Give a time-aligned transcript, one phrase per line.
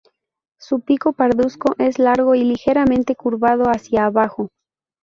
[0.59, 4.49] Su pico parduzco es largo y ligeramente curvado hacia abajo.